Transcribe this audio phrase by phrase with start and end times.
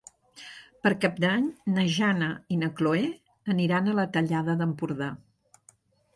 [0.85, 1.45] Per Cap d'Any
[1.75, 3.05] na Jana i na Chloé
[3.57, 5.13] aniran a la Tallada d'Empordà.